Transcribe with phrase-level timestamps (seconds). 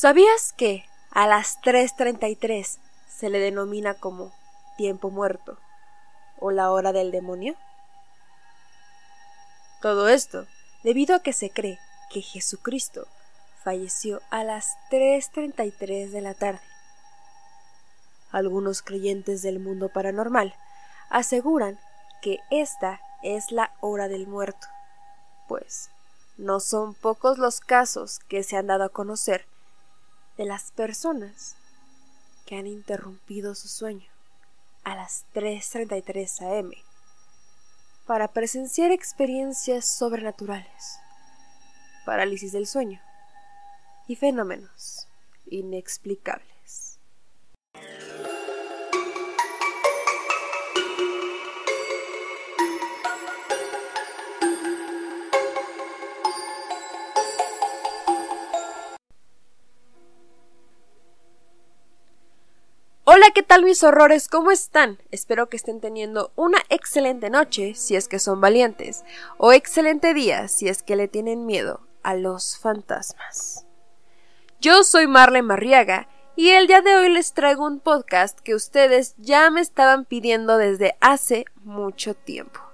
[0.00, 2.78] ¿Sabías que a las 3.33
[3.08, 4.32] se le denomina como
[4.76, 5.58] tiempo muerto
[6.38, 7.56] o la hora del demonio?
[9.82, 10.46] Todo esto
[10.84, 11.80] debido a que se cree
[12.12, 13.08] que Jesucristo
[13.64, 16.62] falleció a las 3.33 de la tarde.
[18.30, 20.54] Algunos creyentes del mundo paranormal
[21.10, 21.76] aseguran
[22.22, 24.68] que esta es la hora del muerto,
[25.48, 25.90] pues
[26.36, 29.44] no son pocos los casos que se han dado a conocer
[30.38, 31.56] de las personas
[32.46, 34.06] que han interrumpido su sueño
[34.84, 36.70] a las 3.33 am
[38.06, 40.98] para presenciar experiencias sobrenaturales,
[42.06, 43.02] parálisis del sueño
[44.06, 45.08] y fenómenos
[45.50, 46.57] inexplicables.
[63.18, 64.28] Hola, ¿qué tal mis horrores?
[64.28, 65.02] ¿Cómo están?
[65.10, 69.04] Espero que estén teniendo una excelente noche si es que son valientes,
[69.38, 73.66] o excelente día si es que le tienen miedo a los fantasmas.
[74.60, 79.16] Yo soy Marle Marriaga y el día de hoy les traigo un podcast que ustedes
[79.18, 82.67] ya me estaban pidiendo desde hace mucho tiempo.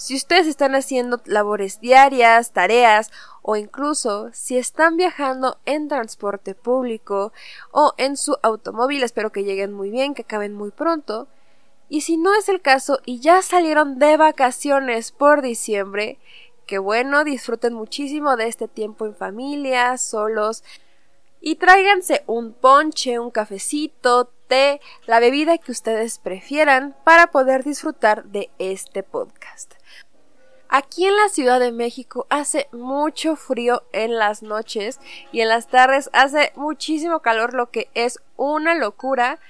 [0.00, 3.12] Si ustedes están haciendo labores diarias, tareas
[3.42, 7.34] o incluso si están viajando en transporte público
[7.70, 11.28] o en su automóvil, espero que lleguen muy bien, que acaben muy pronto.
[11.90, 16.18] Y si no es el caso y ya salieron de vacaciones por diciembre,
[16.64, 20.64] que bueno, disfruten muchísimo de este tiempo en familia, solos,
[21.42, 28.24] y tráiganse un ponche, un cafecito, té, la bebida que ustedes prefieran para poder disfrutar
[28.24, 29.74] de este podcast.
[30.72, 35.00] Aquí en la Ciudad de México hace mucho frío en las noches
[35.32, 39.40] y en las tardes hace muchísimo calor, lo que es una locura.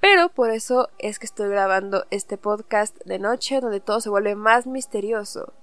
[0.00, 4.34] Pero por eso es que estoy grabando este podcast de noche donde todo se vuelve
[4.34, 5.54] más misterioso.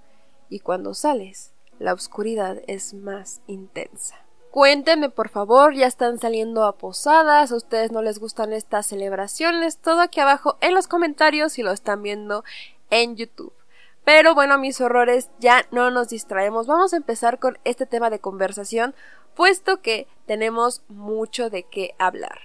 [0.49, 4.15] Y cuando sales, la oscuridad es más intensa.
[4.49, 9.77] Cuéntenme por favor, ya están saliendo a posadas, a ustedes no les gustan estas celebraciones,
[9.77, 12.43] todo aquí abajo en los comentarios si lo están viendo
[12.89, 13.53] en YouTube.
[14.05, 16.67] Pero bueno, mis horrores, ya no nos distraemos.
[16.67, 18.93] Vamos a empezar con este tema de conversación,
[19.33, 22.39] puesto que tenemos mucho de qué hablar.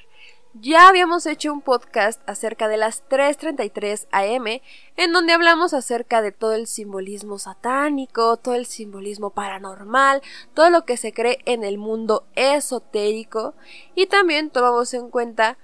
[0.54, 4.60] Ya habíamos hecho un podcast acerca de las 3.33 am,
[4.96, 10.22] en donde hablamos acerca de todo el simbolismo satánico, todo el simbolismo paranormal,
[10.54, 13.54] todo lo que se cree en el mundo esotérico,
[13.94, 15.58] y también tomamos en cuenta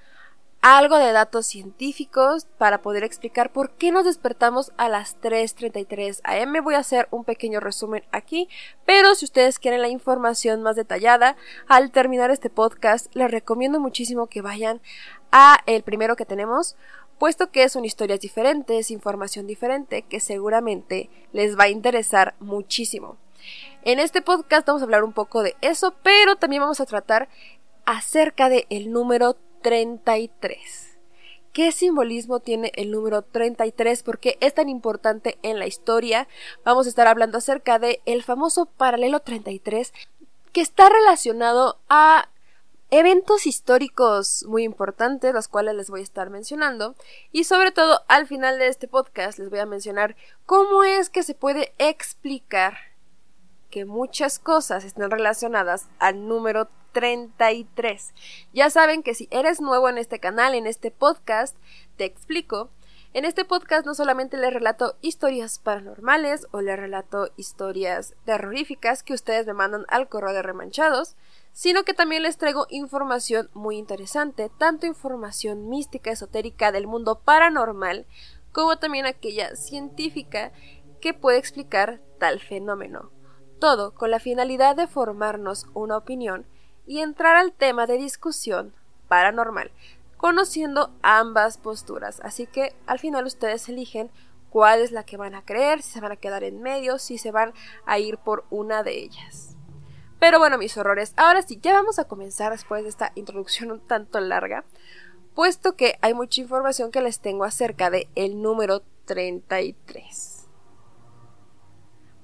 [0.65, 6.65] algo de datos científicos para poder explicar por qué nos despertamos a las 3.33 am.
[6.65, 8.49] Voy a hacer un pequeño resumen aquí,
[8.87, 11.37] pero si ustedes quieren la información más detallada,
[11.69, 14.81] al terminar este podcast, les recomiendo muchísimo que vayan
[15.33, 16.77] a el primero que tenemos,
[17.19, 23.19] puesto que son historias diferentes, información diferente, que seguramente les va a interesar muchísimo.
[23.83, 27.29] En este podcast vamos a hablar un poco de eso, pero también vamos a tratar
[27.85, 30.99] acerca del el número 33.
[31.55, 34.03] ¿Qué simbolismo tiene el número 33?
[34.03, 36.29] ¿Por qué es tan importante en la historia?
[36.65, 39.95] Vamos a estar hablando acerca de el famoso paralelo 33
[40.53, 42.29] que está relacionado a
[42.91, 46.95] eventos históricos muy importantes, los cuales les voy a estar mencionando,
[47.33, 50.15] y sobre todo al final de este podcast les voy a mencionar
[50.45, 52.77] cómo es que se puede explicar
[53.71, 56.84] que muchas cosas están relacionadas al número 33.
[58.53, 61.57] Ya saben que si eres nuevo en este canal, en este podcast,
[61.97, 62.71] te explico.
[63.13, 69.13] En este podcast no solamente les relato historias paranormales o les relato historias terroríficas que
[69.13, 71.15] ustedes me mandan al correo de remanchados,
[71.53, 78.07] sino que también les traigo información muy interesante, tanto información mística, esotérica del mundo paranormal,
[78.51, 80.53] como también aquella científica
[81.01, 83.11] que puede explicar tal fenómeno
[83.65, 86.45] todo con la finalidad de formarnos una opinión
[86.87, 88.73] y entrar al tema de discusión
[89.09, 89.71] paranormal,
[90.17, 92.21] conociendo ambas posturas.
[92.23, 94.11] Así que al final ustedes eligen
[94.51, 97.19] cuál es la que van a creer, si se van a quedar en medio, si
[97.19, 97.53] se van
[97.87, 99.57] a ir por una de ellas.
[100.21, 103.81] Pero bueno, mis horrores, ahora sí, ya vamos a comenzar después de esta introducción un
[103.81, 104.65] tanto larga,
[105.35, 110.34] puesto que hay mucha información que les tengo acerca de el número 33.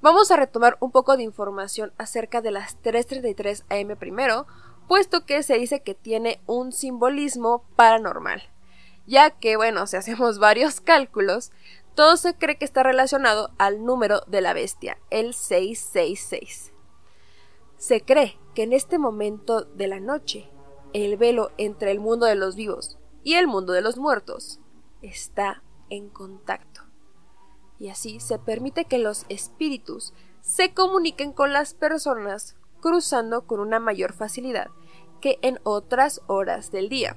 [0.02, 4.47] Vamos a retomar un poco de información acerca de las 3.33 am primero,
[4.88, 8.43] puesto que se dice que tiene un simbolismo paranormal,
[9.06, 11.52] ya que, bueno, si hacemos varios cálculos,
[11.94, 16.73] todo se cree que está relacionado al número de la bestia, el 666.
[17.76, 20.50] Se cree que en este momento de la noche
[20.94, 24.61] el velo entre el mundo de los vivos y el mundo de los muertos
[25.02, 26.69] está en contacto.
[27.80, 30.12] Y así se permite que los espíritus
[30.42, 34.68] se comuniquen con las personas cruzando con una mayor facilidad
[35.20, 37.16] que en otras horas del día.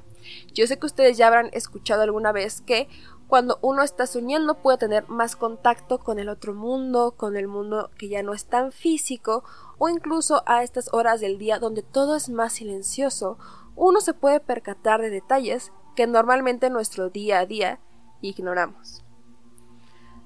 [0.53, 2.87] Yo sé que ustedes ya habrán escuchado alguna vez que
[3.27, 7.89] cuando uno está soñando puede tener más contacto con el otro mundo, con el mundo
[7.97, 9.43] que ya no es tan físico,
[9.77, 13.37] o incluso a estas horas del día donde todo es más silencioso,
[13.75, 17.79] uno se puede percatar de detalles que normalmente en nuestro día a día
[18.21, 19.02] ignoramos.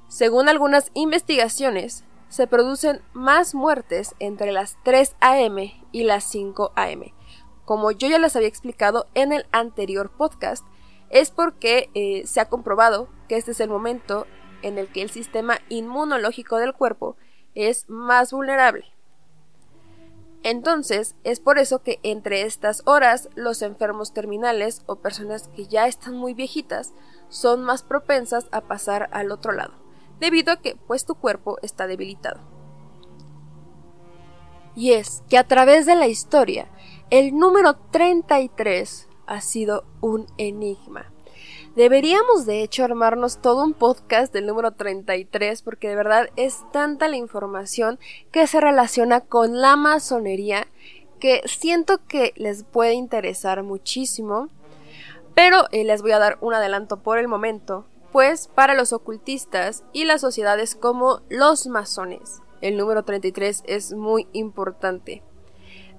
[0.08, 5.84] Según algunas investigaciones, se producen más muertes entre las 3 a.m.
[5.92, 7.14] y las 5 a.m.
[7.66, 10.66] Como yo ya les había explicado en el anterior podcast,
[11.10, 14.26] es porque eh, se ha comprobado que este es el momento
[14.62, 17.16] en el que el sistema inmunológico del cuerpo
[17.56, 18.86] es más vulnerable.
[20.44, 25.88] Entonces, es por eso que entre estas horas los enfermos terminales o personas que ya
[25.88, 26.94] están muy viejitas
[27.30, 29.74] son más propensas a pasar al otro lado,
[30.20, 32.40] debido a que pues tu cuerpo está debilitado.
[34.76, 36.68] Y es que a través de la historia,
[37.10, 41.12] el número 33 ha sido un enigma.
[41.76, 47.08] Deberíamos de hecho armarnos todo un podcast del número 33 porque de verdad es tanta
[47.08, 48.00] la información
[48.32, 50.68] que se relaciona con la masonería
[51.20, 54.50] que siento que les puede interesar muchísimo.
[55.36, 59.84] Pero eh, les voy a dar un adelanto por el momento, pues para los ocultistas
[59.94, 65.24] y las sociedades como los masones, el número 33 es muy importante.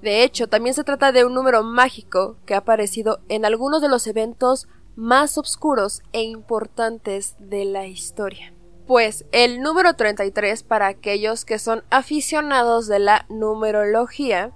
[0.03, 3.89] De hecho, también se trata de un número mágico que ha aparecido en algunos de
[3.89, 8.53] los eventos más oscuros e importantes de la historia.
[8.87, 14.53] Pues el número 33 para aquellos que son aficionados de la numerología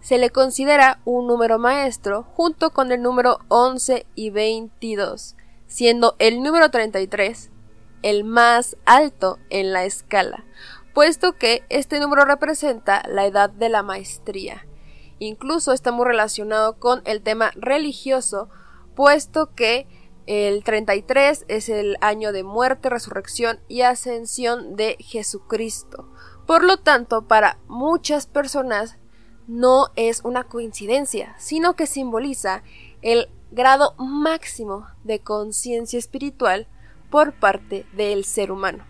[0.00, 5.34] se le considera un número maestro junto con el número 11 y 22,
[5.68, 7.52] siendo el número 33
[8.02, 10.44] el más alto en la escala,
[10.94, 14.66] puesto que este número representa la edad de la maestría.
[15.20, 18.48] Incluso está muy relacionado con el tema religioso,
[18.94, 19.86] puesto que
[20.26, 26.08] el 33 es el año de muerte, resurrección y ascensión de Jesucristo.
[26.46, 28.98] Por lo tanto, para muchas personas
[29.46, 32.62] no es una coincidencia, sino que simboliza
[33.00, 36.66] el grado máximo de conciencia espiritual
[37.10, 38.84] por parte del ser humano.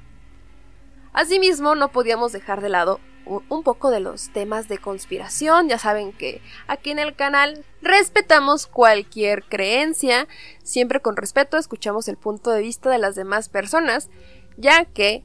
[1.12, 3.00] Asimismo, no podíamos dejar de lado
[3.48, 5.68] un poco de los temas de conspiración.
[5.68, 10.26] Ya saben que aquí en el canal respetamos cualquier creencia,
[10.62, 14.08] siempre con respeto escuchamos el punto de vista de las demás personas,
[14.56, 15.24] ya que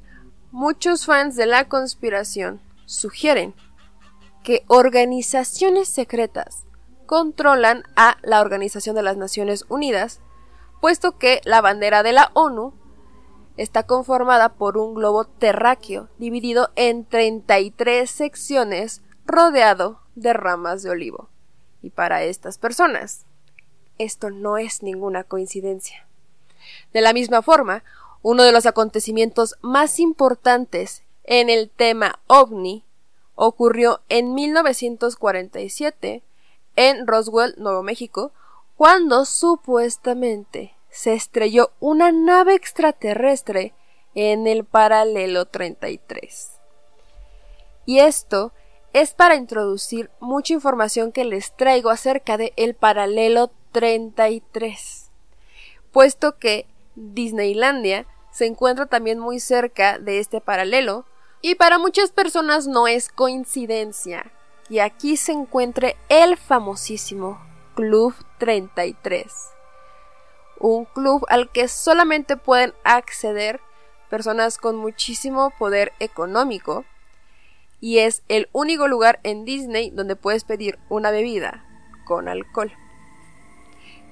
[0.51, 3.55] muchos fans de la conspiración sugieren
[4.43, 6.65] que organizaciones secretas
[7.05, 10.21] controlan a la Organización de las Naciones Unidas,
[10.81, 12.73] puesto que la bandera de la ONU
[13.57, 21.29] está conformada por un globo terráqueo dividido en 33 secciones rodeado de ramas de olivo.
[21.81, 23.25] Y para estas personas,
[23.97, 26.07] esto no es ninguna coincidencia.
[26.93, 27.83] De la misma forma,
[28.21, 32.85] uno de los acontecimientos más importantes en el tema ovni
[33.35, 36.23] ocurrió en 1947
[36.75, 38.31] en Roswell, Nuevo México,
[38.75, 43.73] cuando supuestamente se estrelló una nave extraterrestre
[44.15, 46.51] en el paralelo 33.
[47.85, 48.53] Y esto
[48.93, 55.09] es para introducir mucha información que les traigo acerca de el paralelo 33,
[55.91, 61.05] puesto que Disneylandia se encuentra también muy cerca de este paralelo
[61.41, 64.31] y para muchas personas no es coincidencia
[64.67, 67.39] que aquí se encuentre el famosísimo
[67.75, 69.53] Club 33
[70.63, 73.59] un club al que solamente pueden acceder
[74.09, 76.85] personas con muchísimo poder económico
[77.81, 81.65] y es el único lugar en Disney donde puedes pedir una bebida
[82.05, 82.71] con alcohol.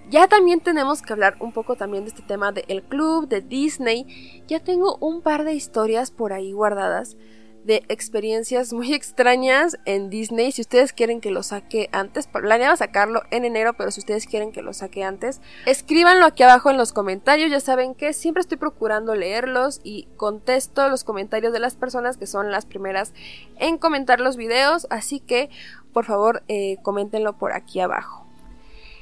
[0.09, 4.43] Ya también tenemos que hablar un poco también de este tema del club, de Disney.
[4.47, 7.15] Ya tengo un par de historias por ahí guardadas
[7.63, 10.51] de experiencias muy extrañas en Disney.
[10.51, 14.51] Si ustedes quieren que lo saque antes, planeaba sacarlo en enero, pero si ustedes quieren
[14.51, 17.51] que lo saque antes, escríbanlo aquí abajo en los comentarios.
[17.51, 22.27] Ya saben que siempre estoy procurando leerlos y contesto los comentarios de las personas que
[22.27, 23.13] son las primeras
[23.57, 24.87] en comentar los videos.
[24.89, 25.49] Así que,
[25.93, 28.25] por favor, eh, coméntenlo por aquí abajo.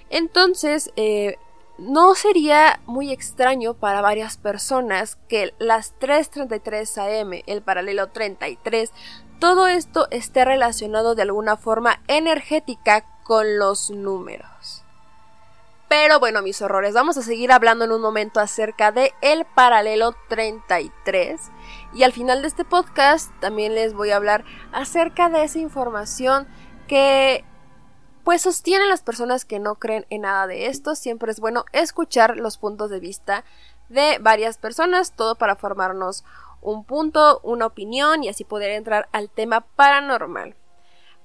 [0.10, 1.38] Entonces, eh,
[1.80, 8.92] no sería muy extraño para varias personas que las 3.33 am, el paralelo 33,
[9.40, 14.84] todo esto esté relacionado de alguna forma energética con los números.
[15.88, 20.14] Pero bueno, mis horrores, vamos a seguir hablando en un momento acerca de el paralelo
[20.28, 21.42] 33.
[21.96, 26.48] Y al final de este podcast también les voy a hablar acerca de esa información
[26.88, 27.44] que
[28.30, 30.94] pues sostienen las personas que no creen en nada de esto.
[30.94, 33.44] Siempre es bueno escuchar los puntos de vista
[33.88, 36.24] de varias personas, todo para formarnos
[36.62, 40.56] un punto, una opinión y así poder entrar al tema paranormal.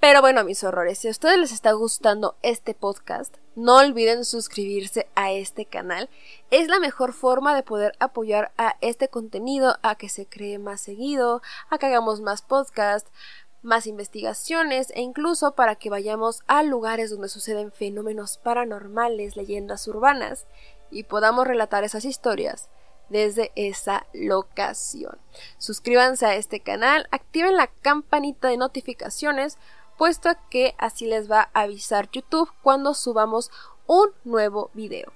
[0.00, 5.08] Pero bueno, mis horrores, si a ustedes les está gustando este podcast, no olviden suscribirse
[5.14, 6.08] a este canal.
[6.50, 10.80] Es la mejor forma de poder apoyar a este contenido, a que se cree más
[10.80, 13.10] seguido, a que hagamos más podcasts,
[13.64, 20.46] más investigaciones e incluso para que vayamos a lugares donde suceden fenómenos paranormales, leyendas urbanas
[20.90, 22.68] y podamos relatar esas historias
[23.08, 25.18] desde esa locación.
[25.58, 29.58] Suscríbanse a este canal, activen la campanita de notificaciones
[29.96, 33.50] puesto que así les va a avisar YouTube cuando subamos
[33.86, 35.12] un nuevo video.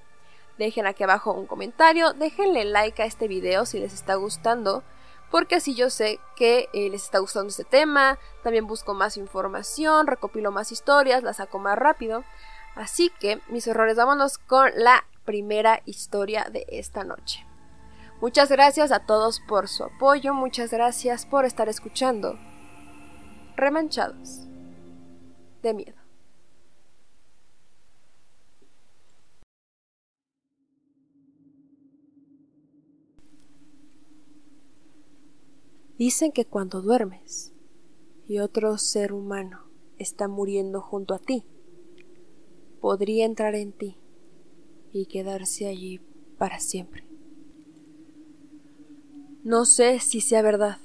[0.58, 4.82] Dejen aquí abajo un comentario, déjenle like a este video si les está gustando,
[5.30, 10.06] porque así yo sé que eh, les está gustando este tema, también busco más información,
[10.06, 12.24] recopilo más historias, las saco más rápido.
[12.74, 17.44] Así que, mis errores, vámonos con la primera historia de esta noche.
[18.20, 22.38] Muchas gracias a todos por su apoyo, muchas gracias por estar escuchando.
[23.56, 24.46] Remanchados
[25.62, 25.97] de miedo.
[35.98, 37.52] Dicen que cuando duermes
[38.28, 39.64] y otro ser humano
[39.98, 41.44] está muriendo junto a ti,
[42.80, 43.96] podría entrar en ti
[44.92, 46.00] y quedarse allí
[46.38, 47.04] para siempre.
[49.42, 50.78] No sé si sea verdad,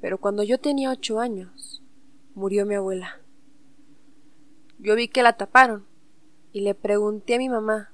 [0.00, 1.82] pero cuando yo tenía ocho años,
[2.36, 3.20] murió mi abuela.
[4.78, 5.86] Yo vi que la taparon
[6.52, 7.92] y le pregunté a mi mamá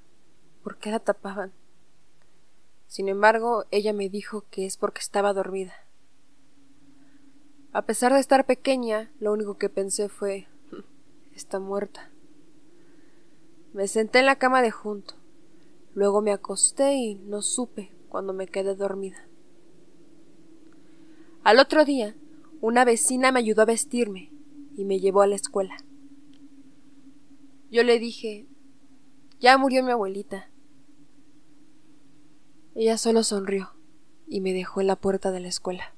[0.63, 1.55] por qué la tapaban.
[2.89, 5.86] Sin embargo, ella me dijo que es porque estaba dormida.
[7.77, 10.81] A pesar de estar pequeña, lo único que pensé fue hmm,
[11.35, 12.11] está muerta.
[13.75, 15.17] Me senté en la cama de junto.
[15.93, 19.29] Luego me acosté y no supe cuando me quedé dormida.
[21.45, 22.17] Al otro día,
[22.63, 24.33] una vecina me ayudó a vestirme
[24.75, 25.77] y me llevó a la escuela.
[27.71, 28.47] Yo le dije,
[29.39, 30.51] ya murió mi abuelita.
[32.75, 33.75] Ella solo sonrió
[34.27, 35.96] y me dejó en la puerta de la escuela.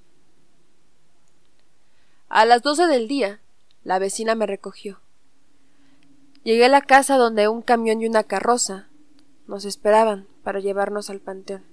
[2.28, 3.40] A las doce del día,
[3.84, 5.00] la vecina me recogió.
[6.44, 8.88] Llegué a la casa donde un camión y una carroza
[9.46, 11.64] nos esperaban para llevarnos al panteón.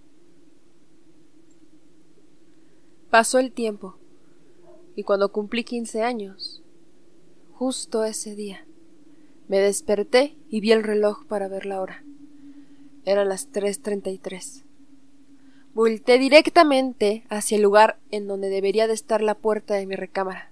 [3.10, 3.98] Pasó el tiempo,
[4.96, 6.62] y cuando cumplí quince años,
[7.54, 8.66] justo ese día,
[9.48, 12.04] me desperté y vi el reloj para ver la hora.
[13.06, 14.65] Eran las tres treinta y tres.
[15.76, 20.50] Volté directamente hacia el lugar en donde debería de estar la puerta de mi recámara.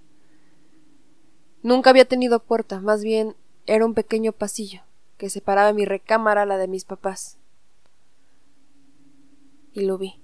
[1.62, 4.82] Nunca había tenido puerta, más bien era un pequeño pasillo
[5.16, 7.38] que separaba mi recámara a la de mis papás.
[9.72, 10.20] Y lo vi.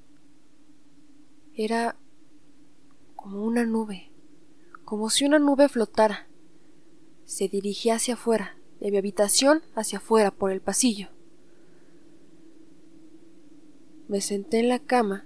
[1.54, 1.96] Era
[3.16, 4.10] como una nube,
[4.84, 6.28] como si una nube flotara.
[7.24, 11.08] Se dirigía hacia afuera, de mi habitación hacia afuera por el pasillo.
[14.10, 15.24] Me senté en la cama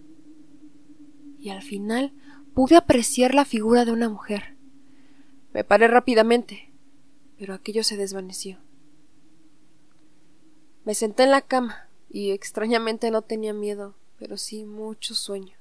[1.38, 2.12] y al final
[2.52, 4.58] pude apreciar la figura de una mujer.
[5.54, 6.70] Me paré rápidamente,
[7.38, 8.58] pero aquello se desvaneció.
[10.84, 15.56] Me senté en la cama y extrañamente no tenía miedo, pero sí mucho sueño.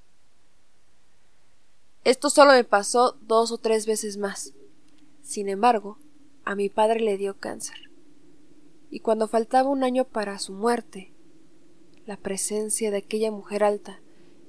[2.04, 4.52] Esto solo me pasó dos o tres veces más.
[5.22, 5.98] Sin embargo,
[6.44, 7.90] a mi padre le dio cáncer.
[8.90, 11.13] Y cuando faltaba un año para su muerte,
[12.06, 14.02] la presencia de aquella mujer alta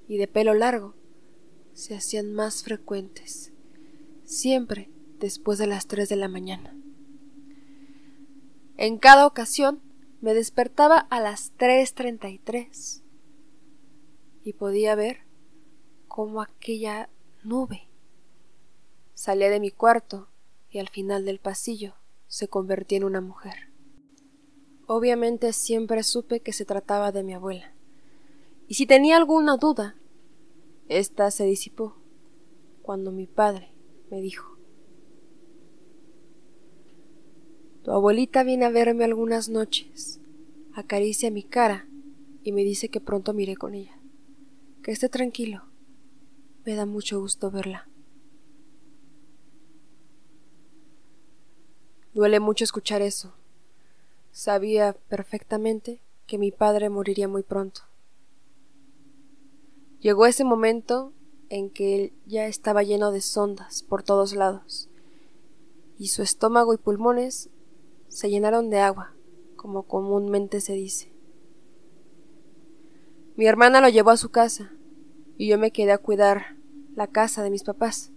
[0.09, 0.95] y de pelo largo
[1.73, 3.53] se hacían más frecuentes,
[4.25, 6.77] siempre después de las tres de la mañana.
[8.77, 9.81] En cada ocasión
[10.21, 13.03] me despertaba a las tres treinta y tres
[14.43, 15.21] y podía ver
[16.09, 17.09] cómo aquella
[17.43, 17.89] nube
[19.15, 20.29] salía de mi cuarto
[20.71, 21.95] y al final del pasillo
[22.27, 23.74] se convertía en una mujer.
[24.87, 27.73] Obviamente siempre supe que se trataba de mi abuela,
[28.69, 29.97] y si tenía alguna duda,
[30.89, 31.97] ésta se disipó
[32.83, 33.71] cuando mi padre
[34.11, 34.55] me dijo
[37.85, 40.19] Tu abuelita viene a verme algunas noches,
[40.73, 41.87] acaricia mi cara
[42.43, 43.99] y me dice que pronto miré con ella.
[44.83, 45.65] Que esté tranquilo.
[46.65, 47.87] Me da mucho gusto verla.
[52.15, 53.35] Duele mucho escuchar eso.
[54.35, 57.83] Sabía perfectamente que mi padre moriría muy pronto.
[60.01, 61.13] Llegó ese momento
[61.51, 64.89] en que él ya estaba lleno de sondas por todos lados,
[66.01, 67.49] y su estómago y pulmones
[68.09, 69.15] se llenaron de agua,
[69.55, 71.13] como comúnmente se dice.
[73.37, 74.73] Mi hermana lo llevó a su casa,
[75.39, 76.57] y yo me quedé a cuidar
[76.97, 78.11] la casa de mis papás.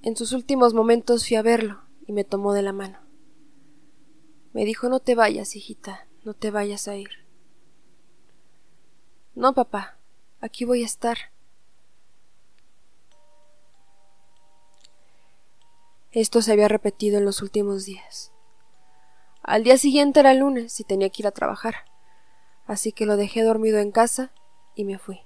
[0.00, 3.07] En sus últimos momentos fui a verlo y me tomó de la mano.
[4.58, 7.10] Me dijo no te vayas, hijita, no te vayas a ir.
[9.36, 9.98] No, papá,
[10.40, 11.16] aquí voy a estar.
[16.10, 18.32] Esto se había repetido en los últimos días.
[19.44, 21.84] Al día siguiente era lunes y tenía que ir a trabajar,
[22.66, 24.32] así que lo dejé dormido en casa
[24.74, 25.20] y me fui.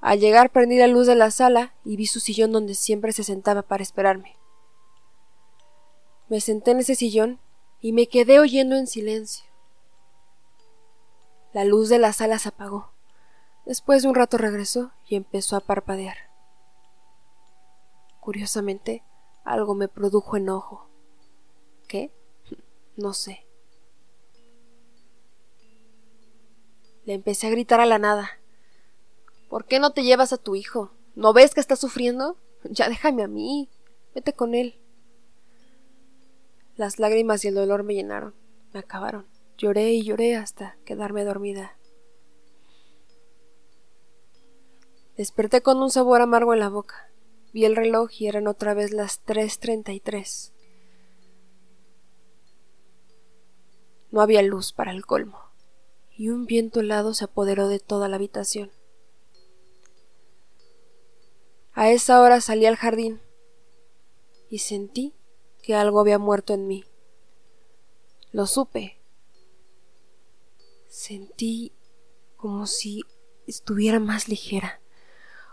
[0.00, 3.22] Al llegar prendí la luz de la sala y vi su sillón donde siempre se
[3.22, 4.35] sentaba para esperarme.
[6.28, 7.40] Me senté en ese sillón
[7.80, 9.46] y me quedé oyendo en silencio.
[11.52, 12.92] La luz de la sala se apagó.
[13.64, 16.16] Después de un rato regresó y empezó a parpadear.
[18.20, 19.04] Curiosamente,
[19.44, 20.88] algo me produjo enojo.
[21.86, 22.12] ¿Qué?
[22.96, 23.46] No sé.
[27.04, 28.40] Le empecé a gritar a la nada.
[29.48, 30.90] ¿Por qué no te llevas a tu hijo?
[31.14, 32.36] ¿No ves que está sufriendo?
[32.64, 33.70] Ya déjame a mí.
[34.12, 34.80] Vete con él.
[36.76, 38.34] Las lágrimas y el dolor me llenaron,
[38.72, 39.26] me acabaron.
[39.56, 41.78] Lloré y lloré hasta quedarme dormida.
[45.16, 47.10] Desperté con un sabor amargo en la boca.
[47.54, 50.52] Vi el reloj y eran otra vez las tres treinta y tres.
[54.10, 55.40] No había luz para el colmo,
[56.14, 58.70] y un viento helado se apoderó de toda la habitación.
[61.72, 63.20] A esa hora salí al jardín
[64.50, 65.15] y sentí
[65.66, 66.84] que algo había muerto en mí.
[68.30, 69.00] Lo supe.
[70.88, 71.72] Sentí
[72.36, 73.02] como si
[73.48, 74.80] estuviera más ligera,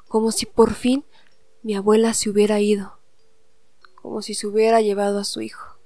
[0.08, 1.04] como si por fin
[1.64, 3.00] mi abuela se hubiera ido,
[3.96, 5.80] como si se hubiera llevado a su hijo.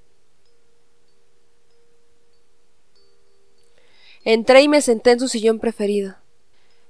[4.25, 6.17] Entré y me senté en su sillón preferido.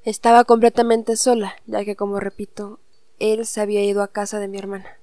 [0.03, 2.79] Estaba completamente sola, ya que, como repito,
[3.19, 4.97] él se había ido a casa de mi hermana.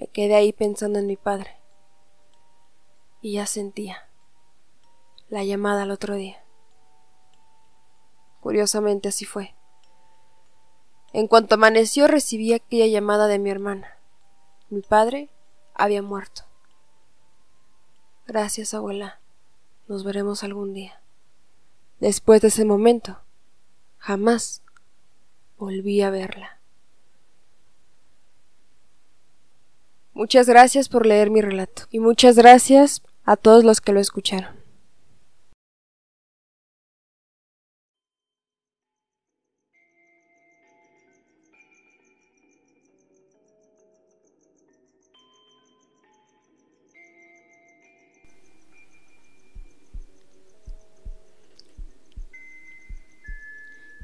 [0.00, 1.60] Me quedé ahí pensando en mi padre.
[3.20, 4.08] Y ya sentía
[5.28, 6.42] la llamada al otro día.
[8.40, 9.54] Curiosamente así fue.
[11.12, 13.98] En cuanto amaneció recibí aquella llamada de mi hermana.
[14.70, 15.28] Mi padre
[15.74, 16.44] había muerto.
[18.26, 19.20] Gracias, abuela.
[19.86, 21.02] Nos veremos algún día.
[21.98, 23.20] Después de ese momento,
[23.98, 24.62] jamás
[25.58, 26.59] volví a verla.
[30.20, 34.59] Muchas gracias por leer mi relato y muchas gracias a todos los que lo escucharon.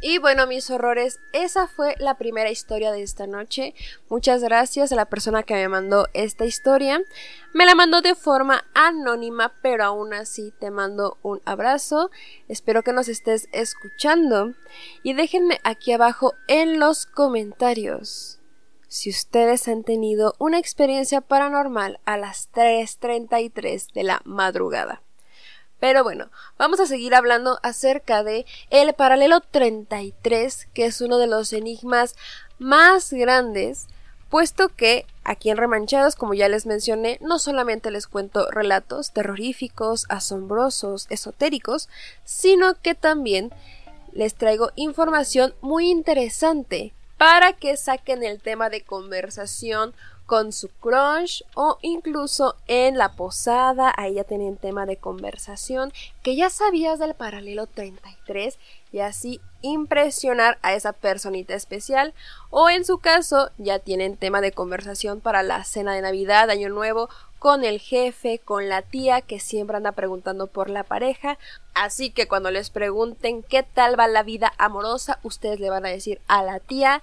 [0.09, 3.75] Y bueno, mis horrores, esa fue la primera historia de esta noche.
[4.09, 7.03] Muchas gracias a la persona que me mandó esta historia.
[7.53, 12.13] Me la mandó de forma anónima, pero aún así te mando un abrazo.
[12.47, 14.55] Espero que nos estés escuchando.
[15.03, 18.39] Y déjenme aquí abajo en los comentarios
[18.87, 25.03] si ustedes han tenido una experiencia paranormal a las 3.33 de la madrugada.
[25.79, 31.27] Pero bueno, vamos a seguir hablando acerca de el paralelo 33, que es uno de
[31.27, 32.17] los enigmas
[32.59, 33.87] más grandes,
[34.31, 40.07] puesto que aquí en Remanchados, como ya les mencioné, no solamente les cuento relatos terroríficos,
[40.09, 41.89] asombrosos, esotéricos,
[42.25, 43.53] sino que también
[44.13, 49.95] les traigo información muy interesante para que saquen el tema de conversación
[50.27, 56.37] con su crush o incluso en la posada, ahí ya tienen tema de conversación que
[56.37, 58.59] ya sabías del paralelo 33
[58.93, 62.13] y así impresionar a esa personita especial.
[62.51, 66.69] O en su caso ya tienen tema de conversación para la cena de Navidad, Año
[66.69, 67.09] Nuevo
[67.39, 71.39] con el jefe, con la tía que siempre anda preguntando por la pareja,
[71.75, 75.91] así que cuando les pregunten qué tal va la vida amorosa, ustedes le van a
[75.91, 77.03] decir a la tía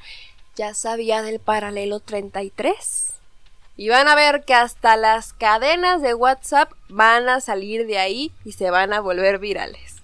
[0.55, 3.12] ya sabía del paralelo 33.
[3.75, 8.31] Y van a ver que hasta las cadenas de WhatsApp van a salir de ahí
[8.45, 10.03] y se van a volver virales.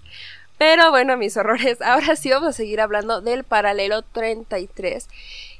[0.58, 5.08] Pero bueno, mis horrores, ahora sí vamos a seguir hablando del paralelo 33.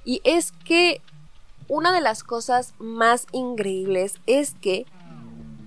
[0.05, 1.01] Y es que
[1.69, 4.87] una de las cosas más increíbles es que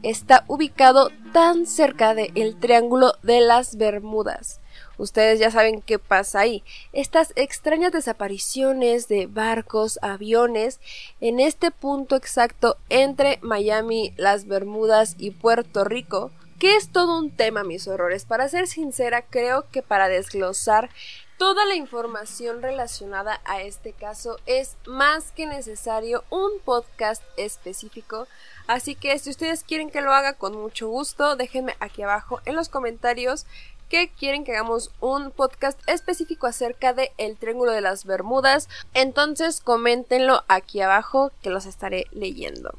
[0.03, 4.59] está ubicado tan cerca del Triángulo de las Bermudas.
[4.97, 6.63] Ustedes ya saben qué pasa ahí.
[6.91, 10.79] Estas extrañas desapariciones de barcos, aviones,
[11.21, 17.31] en este punto exacto entre Miami, las Bermudas y Puerto Rico, que es todo un
[17.31, 18.25] tema, mis horrores.
[18.25, 20.89] Para ser sincera, creo que para desglosar
[21.37, 28.27] toda la información relacionada a este caso es más que necesario un podcast específico.
[28.65, 32.55] Así que si ustedes quieren que lo haga con mucho gusto, déjenme aquí abajo en
[32.55, 33.45] los comentarios
[33.89, 38.69] que quieren que hagamos un podcast específico acerca de el Triángulo de las Bermudas.
[38.93, 42.75] Entonces coméntenlo aquí abajo que los estaré leyendo.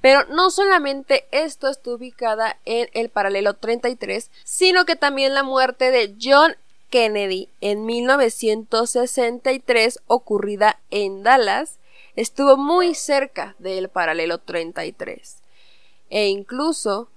[0.00, 5.90] Pero no solamente esto está ubicada en el paralelo 33, sino que también la muerte
[5.90, 6.56] de John
[6.88, 11.78] Kennedy en 1963 ocurrida en Dallas
[12.16, 15.40] estuvo muy cerca del paralelo 33
[16.10, 17.08] e incluso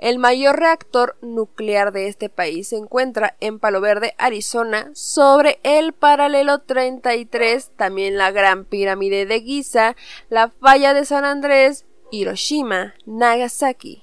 [0.00, 5.92] el mayor reactor nuclear de este país se encuentra en Palo Verde, Arizona, sobre el
[5.92, 9.96] paralelo 33, también la Gran Pirámide de Giza,
[10.30, 14.02] la falla de San Andrés, Hiroshima, Nagasaki.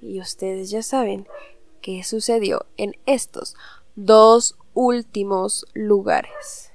[0.00, 1.28] Y ustedes ya saben
[1.82, 3.54] qué sucedió en estos
[3.94, 6.67] dos últimos lugares.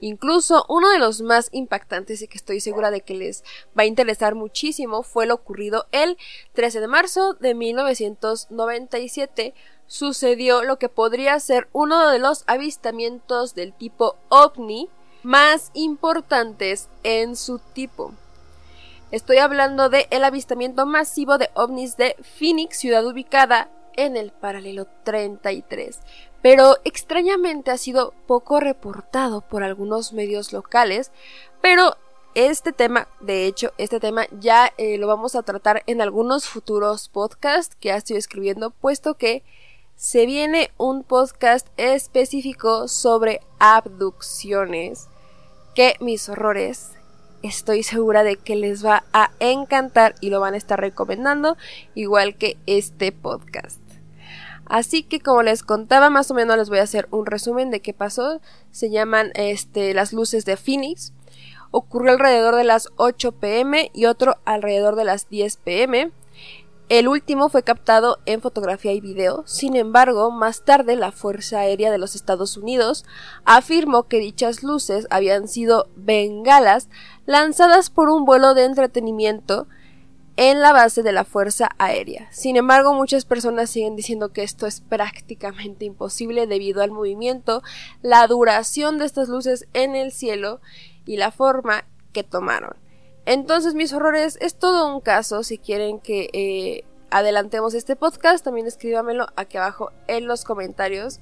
[0.00, 3.42] Incluso uno de los más impactantes y que estoy segura de que les
[3.76, 6.16] va a interesar muchísimo fue lo ocurrido el
[6.52, 9.54] 13 de marzo de 1997.
[9.86, 14.88] Sucedió lo que podría ser uno de los avistamientos del tipo ovni
[15.22, 18.12] más importantes en su tipo.
[19.10, 24.86] Estoy hablando del el avistamiento masivo de ovnis de Phoenix, ciudad ubicada en el paralelo
[25.04, 26.00] 33
[26.42, 31.10] pero extrañamente ha sido poco reportado por algunos medios locales,
[31.60, 31.96] pero
[32.34, 37.08] este tema, de hecho, este tema ya eh, lo vamos a tratar en algunos futuros
[37.08, 39.42] podcasts que ya estoy escribiendo, puesto que
[39.96, 45.08] se viene un podcast específico sobre abducciones,
[45.74, 46.92] que mis horrores
[47.42, 51.56] estoy segura de que les va a encantar y lo van a estar recomendando,
[51.94, 53.87] igual que este podcast.
[54.68, 57.80] Así que como les contaba, más o menos les voy a hacer un resumen de
[57.80, 58.40] qué pasó.
[58.70, 61.12] Se llaman este, las luces de Phoenix.
[61.70, 66.12] Ocurrió alrededor de las 8 pm y otro alrededor de las 10 pm.
[66.88, 69.42] El último fue captado en fotografía y video.
[69.46, 73.04] Sin embargo, más tarde la Fuerza Aérea de los Estados Unidos
[73.44, 76.88] afirmó que dichas luces habían sido bengalas
[77.26, 79.66] lanzadas por un vuelo de entretenimiento
[80.38, 82.28] en la base de la Fuerza Aérea.
[82.30, 87.60] Sin embargo, muchas personas siguen diciendo que esto es prácticamente imposible debido al movimiento,
[88.02, 90.60] la duración de estas luces en el cielo
[91.04, 92.76] y la forma que tomaron.
[93.26, 95.42] Entonces, mis horrores, es todo un caso.
[95.42, 101.18] Si quieren que eh, adelantemos este podcast, también escríbamelo aquí abajo en los comentarios.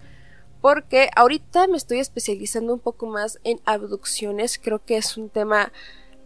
[0.61, 4.61] Porque ahorita me estoy especializando un poco más en abducciones.
[4.63, 5.73] Creo que es un tema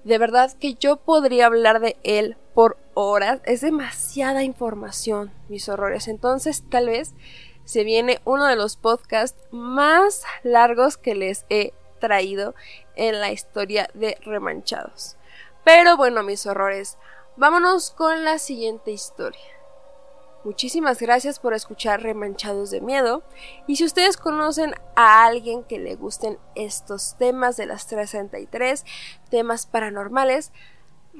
[0.03, 3.40] de verdad que yo podría hablar de él por horas.
[3.44, 6.08] Es demasiada información, mis horrores.
[6.08, 7.14] Entonces, tal vez
[7.64, 12.54] se viene uno de los podcasts más largos que les he traído
[12.96, 15.16] en la historia de Remanchados.
[15.64, 16.98] Pero bueno, mis horrores,
[17.36, 19.40] vámonos con la siguiente historia.
[20.42, 23.22] Muchísimas gracias por escuchar Remanchados de Miedo.
[23.66, 28.86] Y si ustedes conocen a alguien que le gusten estos temas de las 363,
[29.28, 30.50] temas paranormales,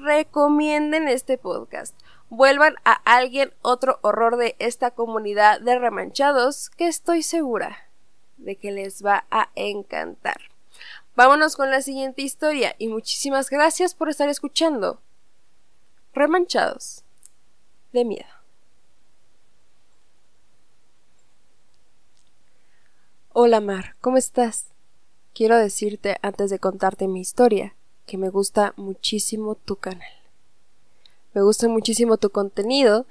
[0.01, 1.95] recomienden este podcast.
[2.29, 7.89] Vuelvan a alguien otro horror de esta comunidad de remanchados que estoy segura
[8.37, 10.37] de que les va a encantar.
[11.15, 15.01] Vámonos con la siguiente historia y muchísimas gracias por estar escuchando.
[16.13, 17.03] Remanchados
[17.91, 18.29] de miedo.
[23.33, 24.67] Hola Mar, ¿cómo estás?
[25.33, 30.09] Quiero decirte antes de contarte mi historia que me gusta muchísimo tu canal.
[31.33, 33.05] Me gusta muchísimo tu contenido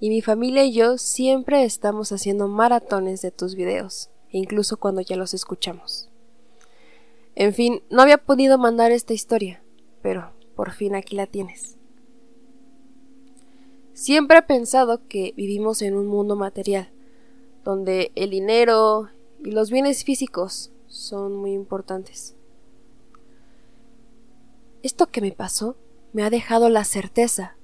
[0.00, 5.00] y mi familia y yo siempre estamos haciendo maratones de tus videos, e incluso cuando
[5.00, 6.08] ya los escuchamos.
[7.34, 9.62] En fin, no había podido mandar esta historia,
[10.02, 11.76] pero por fin aquí la tienes.
[13.92, 16.90] Siempre he pensado que vivimos en un mundo material,
[17.64, 19.08] donde el dinero,
[19.42, 22.33] y los bienes físicos son muy importantes.
[24.84, 25.76] Esto que me pasó
[26.12, 27.56] me ha dejado la certeza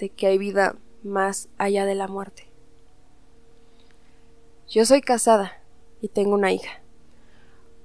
[0.00, 0.74] de que hay vida
[1.04, 2.50] más allá de la muerte.
[4.68, 5.62] Yo soy casada
[6.00, 6.80] y tengo una hija.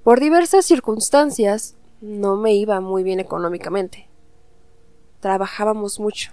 [0.02, 4.08] Por diversas circunstancias no me iba muy bien económicamente,
[5.20, 6.32] trabajábamos mucho,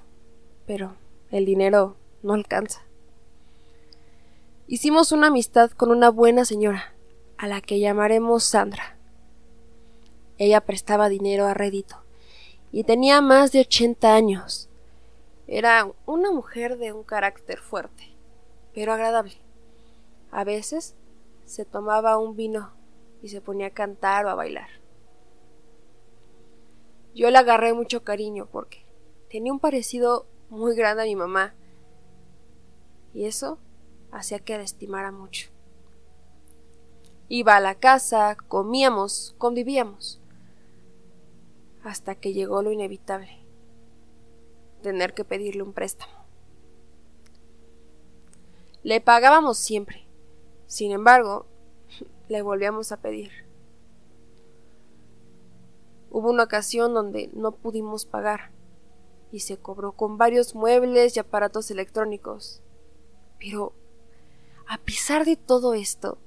[0.65, 0.95] pero
[1.29, 2.81] el dinero no alcanza.
[4.65, 6.95] Hicimos una amistad con una buena señora,
[7.37, 8.97] a la que llamaremos Sandra.
[10.39, 12.08] Ella prestaba dinero a rédito
[12.71, 14.69] y tenía más de ochenta años.
[15.47, 18.15] Era una mujer de un carácter fuerte,
[18.73, 19.37] pero agradable.
[20.31, 20.95] A veces
[21.45, 22.71] se tomaba un vino
[23.23, 24.69] y se ponía a cantar o a bailar.
[27.15, 28.85] Yo le agarré mucho cariño porque
[29.29, 31.55] tenía un parecido muy grande a mi mamá
[33.13, 33.57] y eso
[34.11, 35.49] hacía que la estimara mucho.
[37.27, 40.18] Iba a la casa, comíamos, convivíamos,
[41.83, 43.43] hasta que llegó lo inevitable,
[44.81, 46.13] tener que pedirle un préstamo.
[48.83, 50.07] Le pagábamos siempre,
[50.67, 51.45] sin embargo,
[52.29, 53.31] le volvíamos a pedir.
[56.11, 58.51] Hubo una ocasión donde no pudimos pagar
[59.31, 62.61] y se cobró con varios muebles y aparatos electrónicos.
[63.37, 63.73] Pero,
[64.67, 66.17] a pesar de todo esto,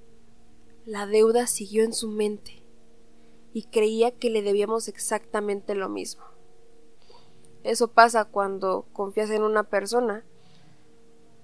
[0.86, 2.61] la deuda siguió en su mente
[3.52, 6.24] y creía que le debíamos exactamente lo mismo.
[7.62, 10.24] Eso pasa cuando confías en una persona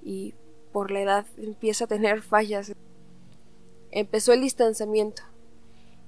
[0.03, 0.35] y
[0.73, 2.73] por la edad empieza a tener fallas.
[3.91, 5.23] Empezó el distanciamiento.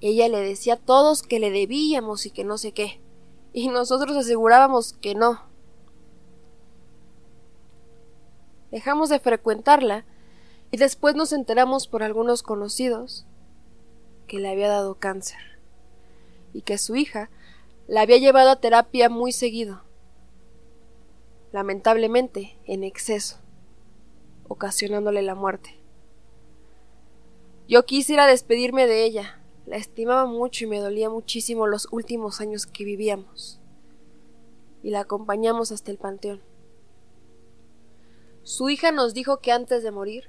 [0.00, 3.00] Ella le decía a todos que le debíamos y que no sé qué
[3.52, 5.40] y nosotros asegurábamos que no.
[8.70, 10.04] Dejamos de frecuentarla
[10.70, 13.26] y después nos enteramos por algunos conocidos
[14.28, 15.49] que le había dado cáncer
[16.52, 17.30] y que su hija
[17.86, 19.82] la había llevado a terapia muy seguido,
[21.52, 23.38] lamentablemente en exceso,
[24.48, 25.80] ocasionándole la muerte.
[27.68, 32.66] Yo quisiera despedirme de ella, la estimaba mucho y me dolía muchísimo los últimos años
[32.66, 33.60] que vivíamos.
[34.82, 36.40] Y la acompañamos hasta el panteón.
[38.42, 40.24] Su hija nos dijo que antes de morir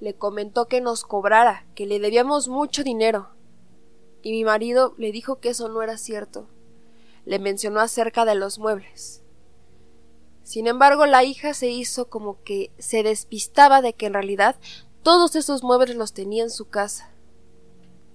[0.00, 3.30] le comentó que nos cobrara, que le debíamos mucho dinero.
[4.22, 6.48] Y mi marido le dijo que eso no era cierto.
[7.24, 9.22] Le mencionó acerca de los muebles.
[10.42, 14.56] Sin embargo, la hija se hizo como que se despistaba de que en realidad
[15.02, 17.10] todos esos muebles los tenía en su casa.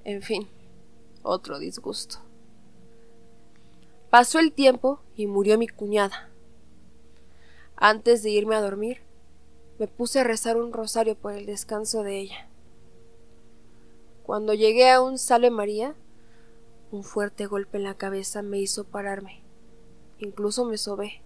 [0.04, 0.48] En fin,
[1.22, 2.18] otro disgusto.
[4.10, 6.30] Pasó el tiempo y murió mi cuñada.
[7.76, 9.02] Antes de irme a dormir,
[9.80, 12.48] me puse a rezar un rosario por el descanso de ella.
[14.24, 15.96] Cuando llegué a un Salve María,
[16.92, 19.44] un fuerte golpe en la cabeza me hizo pararme.
[20.18, 21.22] Incluso me sobé.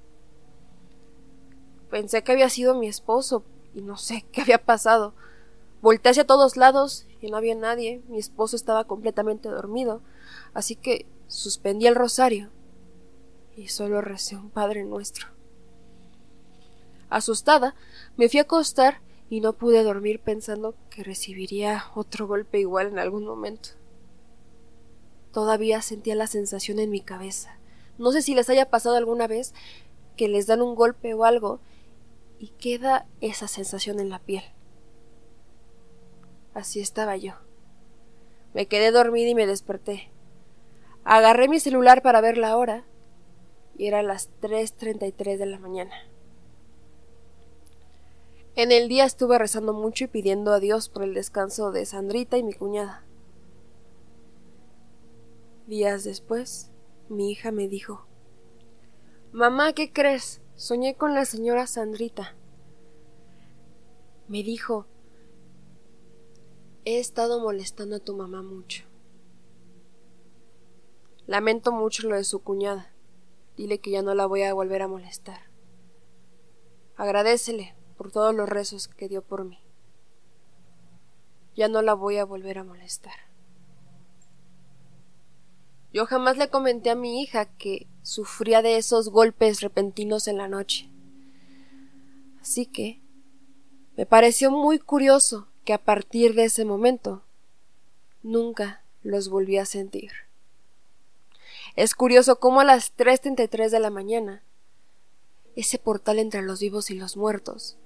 [1.92, 3.44] Pensé que había sido mi esposo
[3.76, 5.14] y no sé qué había pasado.
[5.82, 8.02] Volté hacia todos lados y no había nadie.
[8.08, 10.02] Mi esposo estaba completamente dormido,
[10.54, 12.50] así que suspendí el rosario
[13.56, 15.28] y solo recé un Padre Nuestro.
[17.10, 17.76] Asustada,
[18.18, 23.00] me fui a acostar y no pude dormir pensando que recibiría otro golpe igual en
[23.00, 23.70] algún momento.
[25.34, 27.58] Todavía sentía la sensación en mi cabeza.
[27.98, 29.54] No sé si les haya pasado alguna vez
[30.16, 31.60] que les dan un golpe o algo
[32.40, 34.44] y queda esa sensación en la piel.
[36.54, 37.34] Así estaba yo.
[38.54, 40.10] Me quedé dormida y me desperté.
[41.04, 42.84] Agarré mi celular para ver la hora
[43.78, 45.94] y era las 3.33 de la mañana.
[48.58, 52.40] En el día estuve rezando mucho y pidiendo a Dios por el descanso de Sandrita
[52.40, 53.06] y mi cuñada.
[55.68, 56.72] Días después,
[57.08, 58.08] mi hija me dijo
[59.32, 60.42] Mamá, ¿qué crees?
[60.56, 62.36] Soñé con la señora Sandrita.
[64.28, 64.88] Me dijo
[66.84, 68.86] He estado molestando a tu mamá mucho.
[71.28, 72.92] Lamento mucho lo de su cuñada.
[73.56, 75.42] Dile que ya no la voy a volver a molestar.
[76.96, 79.60] Agradecele por todos los rezos que dio por mí.
[81.56, 83.16] Ya no la voy a volver a molestar.
[85.92, 90.48] Yo jamás le comenté a mi hija que sufría de esos golpes repentinos en la
[90.48, 90.90] noche.
[92.40, 93.02] Así que
[93.96, 97.24] me pareció muy curioso que a partir de ese momento
[98.22, 100.12] nunca los volví a sentir.
[101.76, 104.44] Es curioso cómo a las 3.33 de la mañana,
[105.56, 107.78] ese portal entre los vivos y los muertos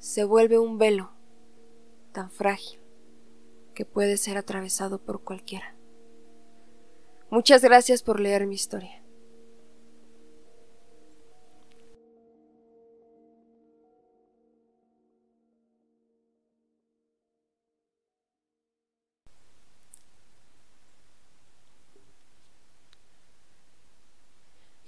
[0.00, 1.12] se vuelve un velo
[2.12, 2.80] tan frágil
[3.74, 5.76] que puede ser atravesado por cualquiera.
[7.28, 9.00] Muchas gracias por leer mi historia.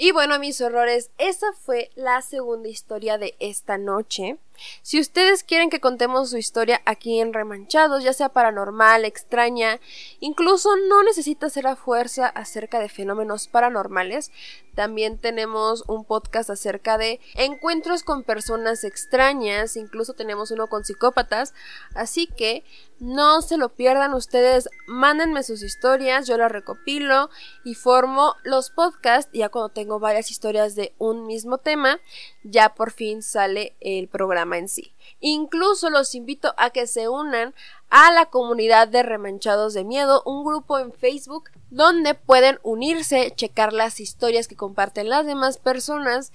[0.04, 4.36] Y bueno, mis horrores, esa fue la segunda historia de esta noche.
[4.82, 9.80] Si ustedes quieren que contemos su historia aquí en Remanchados, ya sea paranormal, extraña,
[10.20, 14.30] incluso no necesita ser a fuerza acerca de fenómenos paranormales,
[14.74, 21.52] también tenemos un podcast acerca de encuentros con personas extrañas, incluso tenemos uno con psicópatas,
[21.94, 22.64] así que
[22.98, 27.30] no se lo pierdan ustedes, mándenme sus historias, yo las recopilo
[27.64, 31.98] y formo los podcasts, ya cuando tengo varias historias de un mismo tema,
[32.44, 34.94] ya por fin sale el programa en sí.
[35.20, 37.54] Incluso los invito a que se unan
[37.90, 43.72] a la comunidad de Remanchados de Miedo, un grupo en Facebook donde pueden unirse, checar
[43.72, 46.32] las historias que comparten las demás personas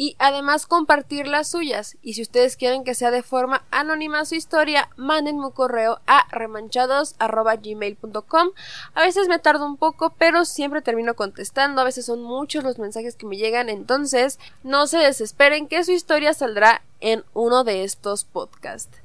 [0.00, 1.98] y además compartir las suyas.
[2.00, 6.26] Y si ustedes quieren que sea de forma anónima su historia, mándenme un correo a
[6.30, 8.48] remanchados.gmail.com.
[8.94, 11.82] A veces me tardo un poco, pero siempre termino contestando.
[11.82, 15.92] A veces son muchos los mensajes que me llegan, entonces no se desesperen que su
[15.92, 18.96] historia saldrá en uno de estos podcasts.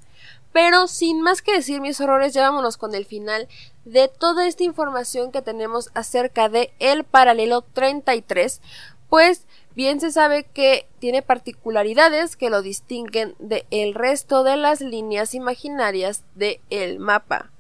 [0.54, 3.50] Pero sin más que decir mis horrores, ya vámonos con el final
[3.84, 8.62] de toda esta información que tenemos acerca de el paralelo 33,
[9.10, 14.82] pues bien se sabe que tiene particularidades que lo distinguen del el resto de las
[14.82, 17.52] líneas imaginarias del el mapa.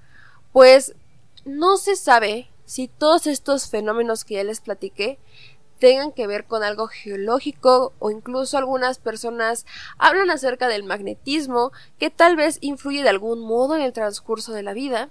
[0.51, 0.95] Pues
[1.43, 5.19] no se sabe si todos estos fenómenos que ya les platiqué
[5.79, 9.65] tengan que ver con algo geológico o incluso algunas personas
[9.97, 14.63] hablan acerca del magnetismo que tal vez influye de algún modo en el transcurso de
[14.63, 15.09] la vida.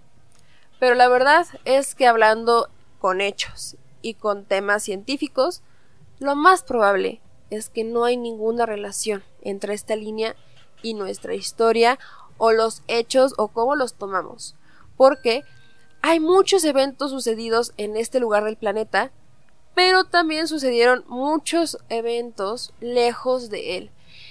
[0.80, 5.62] Pero la verdad es que hablando con hechos y con temas científicos,
[6.18, 10.36] lo más probable es que no hay ninguna relación entre esta línea
[10.82, 11.98] y nuestra historia
[12.38, 14.56] o los hechos o cómo los tomamos,
[14.96, 15.42] porque
[16.02, 19.12] hay muchos eventos sucedidos en este lugar del planeta
[19.74, 23.90] pero también sucedieron muchos eventos lejos de él.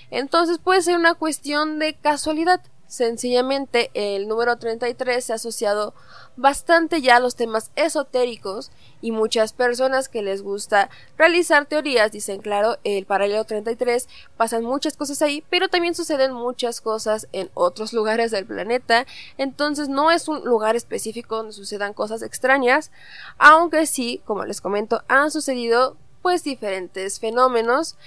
[0.09, 2.61] Entonces puede ser una cuestión de casualidad.
[2.93, 5.95] Sencillamente el número 33 se ha asociado
[6.35, 8.69] bastante ya a los temas esotéricos
[9.01, 14.95] y muchas personas que les gusta realizar teorías dicen, claro, el paralelo 33 pasan muchas
[14.95, 19.07] cosas ahí, pero también suceden muchas cosas en otros lugares del planeta,
[19.39, 22.91] entonces no es un lugar específico donde sucedan cosas extrañas,
[23.39, 27.97] aunque sí, como les comento, han sucedido pues diferentes fenómenos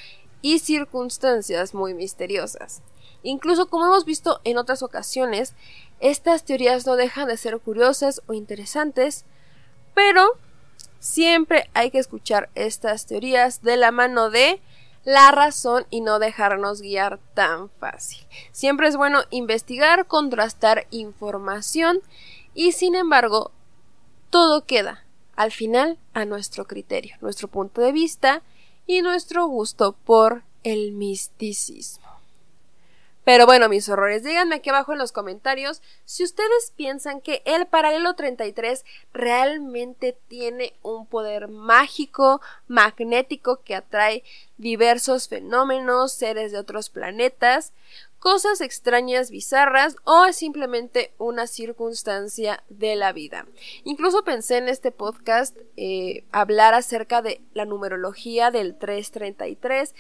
[0.43, 2.83] y circunstancias muy misteriosas.
[3.27, 5.55] Incluso como hemos visto en otras ocasiones,
[5.99, 9.25] estas teorías no dejan de ser curiosas o interesantes,
[9.95, 10.39] pero
[11.01, 14.61] siempre hay que escuchar estas teorías de la mano de
[15.03, 18.25] la razón y no dejarnos guiar tan fácil.
[18.53, 22.03] Siempre es bueno investigar, contrastar información
[22.55, 23.51] y sin embargo
[24.31, 28.45] todo queda al final a nuestro criterio, nuestro punto de vista
[28.87, 32.16] y nuestro gusto por el misticismo.
[33.27, 37.67] Pero bueno, mis horrores, díganme aquí abajo en los comentarios si ustedes piensan que el
[37.67, 44.23] paralelo 33 realmente tiene un poder mágico, magnético que atrae
[44.59, 47.73] diversos fenómenos, seres de otros planetas,
[48.21, 53.45] cosas extrañas, bizarras o es simplemente una circunstancia de la vida.
[53.83, 59.97] Incluso pensé en este podcast eh, hablar acerca de la numerología del 333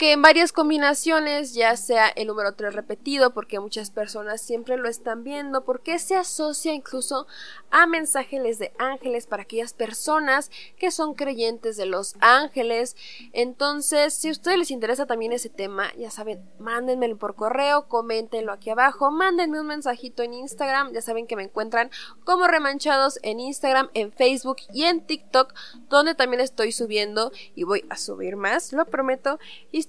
[0.00, 4.88] que en varias combinaciones, ya sea el número 3 repetido, porque muchas personas siempre lo
[4.88, 7.26] están viendo, porque se asocia incluso
[7.70, 12.96] a mensajes de ángeles para aquellas personas que son creyentes de los ángeles.
[13.34, 18.52] Entonces, si a ustedes les interesa también ese tema, ya saben, mándenmelo por correo, coméntenlo
[18.52, 21.90] aquí abajo, mándenme un mensajito en Instagram, ya saben que me encuentran
[22.24, 25.52] como remanchados en Instagram, en Facebook y en TikTok,
[25.90, 29.38] donde también estoy subiendo y voy a subir más, lo prometo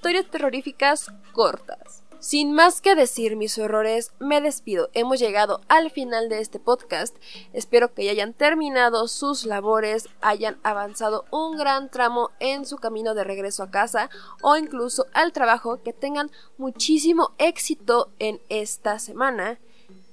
[0.02, 2.02] historias terroríficas cortas.
[2.20, 4.90] Sin más que decir mis horrores, me despido.
[4.94, 7.16] Hemos llegado al final de este podcast.
[7.54, 13.14] Espero que ya hayan terminado sus labores, hayan avanzado un gran tramo en su camino
[13.14, 14.10] de regreso a casa
[14.42, 19.60] o incluso al trabajo, que tengan muchísimo éxito en esta semana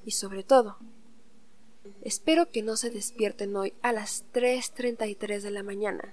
[0.05, 0.77] y sobre todo,
[2.03, 6.13] espero que no se despierten hoy a las 3.33 de la mañana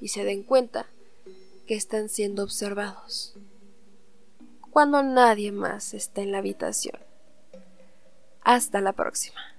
[0.00, 0.86] y se den cuenta
[1.66, 3.34] que están siendo observados
[4.72, 6.98] cuando nadie más está en la habitación.
[8.40, 9.51] Hasta la próxima.